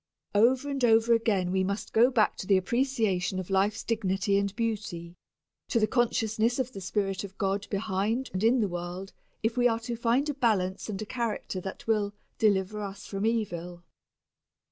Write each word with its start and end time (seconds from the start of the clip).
Over 0.33 0.67
and 0.67 0.83
over 0.83 1.13
again 1.13 1.51
we 1.51 1.63
must 1.63 1.93
go 1.93 2.09
back 2.09 2.35
to 2.37 2.47
the 2.47 2.57
appreciation 2.57 3.37
of 3.37 3.51
life's 3.51 3.83
dignity 3.83 4.35
and 4.39 4.55
beauty 4.55 5.15
to 5.67 5.79
the 5.79 5.85
consciousness 5.85 6.57
of 6.57 6.71
the 6.71 6.81
spirit 6.81 7.23
of 7.23 7.37
God 7.37 7.67
behind 7.69 8.31
and 8.33 8.43
in 8.43 8.61
the 8.61 8.67
world 8.67 9.13
if 9.43 9.55
we 9.55 9.67
are 9.67 9.79
to 9.81 9.95
find 9.95 10.27
a 10.27 10.33
balance 10.33 10.89
and 10.89 10.99
a 11.03 11.05
character 11.05 11.61
that 11.61 11.85
will 11.85 12.15
"deliver 12.39 12.81
us 12.81 13.05
from 13.05 13.27
evil." 13.27 13.83